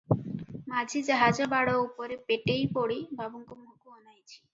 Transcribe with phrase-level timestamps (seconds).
[0.69, 4.35] ମାଝି ଜାହାଜ ବାଡ଼ ଉପରେ ପେଟେଇ ପଡ଼ି ବାବୁଙ୍କ ମୁହଁକୁ ଅନାଇଛି।